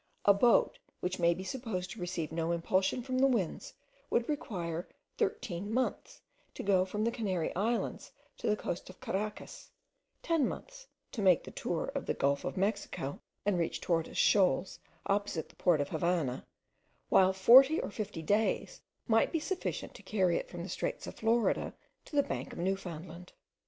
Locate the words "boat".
0.33-0.79